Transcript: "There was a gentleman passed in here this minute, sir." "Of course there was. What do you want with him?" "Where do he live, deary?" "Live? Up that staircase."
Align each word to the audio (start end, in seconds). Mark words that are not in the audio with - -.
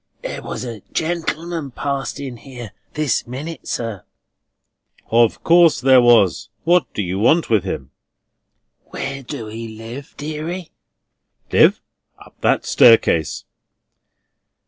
"There 0.23 0.41
was 0.41 0.63
a 0.65 0.81
gentleman 0.91 1.69
passed 1.69 2.19
in 2.19 2.37
here 2.37 2.71
this 2.95 3.27
minute, 3.27 3.67
sir." 3.67 4.03
"Of 5.11 5.43
course 5.43 5.79
there 5.79 6.01
was. 6.01 6.49
What 6.63 6.91
do 6.95 7.03
you 7.03 7.19
want 7.19 7.51
with 7.51 7.63
him?" 7.63 7.91
"Where 8.85 9.21
do 9.21 9.45
he 9.45 9.67
live, 9.77 10.15
deary?" 10.17 10.71
"Live? 11.51 11.81
Up 12.17 12.33
that 12.41 12.65
staircase." 12.65 13.45